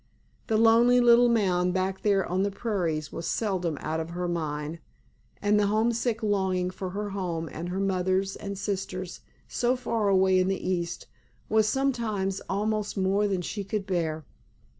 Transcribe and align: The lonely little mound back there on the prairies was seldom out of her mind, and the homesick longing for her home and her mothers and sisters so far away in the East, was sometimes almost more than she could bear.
The 0.47 0.57
lonely 0.57 0.99
little 0.99 1.29
mound 1.29 1.75
back 1.75 2.01
there 2.01 2.25
on 2.25 2.41
the 2.41 2.49
prairies 2.49 3.11
was 3.11 3.27
seldom 3.27 3.77
out 3.81 3.99
of 3.99 4.09
her 4.09 4.27
mind, 4.27 4.79
and 5.39 5.59
the 5.59 5.67
homesick 5.67 6.23
longing 6.23 6.71
for 6.71 6.89
her 6.89 7.11
home 7.11 7.47
and 7.51 7.69
her 7.69 7.79
mothers 7.79 8.35
and 8.35 8.57
sisters 8.57 9.19
so 9.47 9.75
far 9.75 10.07
away 10.09 10.39
in 10.39 10.47
the 10.47 10.67
East, 10.67 11.05
was 11.49 11.67
sometimes 11.67 12.41
almost 12.49 12.97
more 12.97 13.27
than 13.27 13.43
she 13.43 13.63
could 13.63 13.85
bear. 13.85 14.25